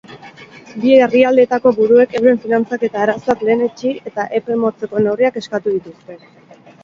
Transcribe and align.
Bi 0.83 0.93
herrialdeetako 1.07 1.73
buruek 1.79 2.15
euren 2.19 2.39
finantzaketa 2.45 3.03
arazoak 3.05 3.45
lehenetsi 3.49 3.93
eta 4.13 4.25
epe 4.41 4.57
motzeko 4.65 5.03
neurriak 5.09 5.41
eskatu 5.45 5.77
dituzte. 5.77 6.19